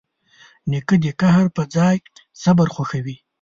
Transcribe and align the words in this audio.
نیکه 0.69 0.95
د 1.03 1.05
قهر 1.21 1.45
پر 1.55 1.65
ځای 1.75 1.95
صبر 2.43 2.67
خوښوي. 2.75 3.15